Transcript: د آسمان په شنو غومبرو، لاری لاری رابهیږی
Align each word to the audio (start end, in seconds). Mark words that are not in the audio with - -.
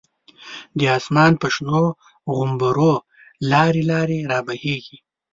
د 0.77 0.79
آسمان 0.97 1.31
په 1.41 1.47
شنو 1.53 1.81
غومبرو، 2.35 2.93
لاری 3.51 3.81
لاری 3.91 4.19
رابهیږی 4.31 4.97